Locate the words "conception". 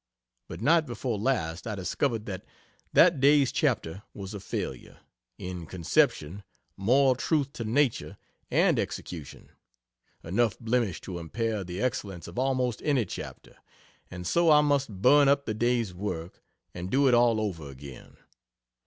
5.67-6.41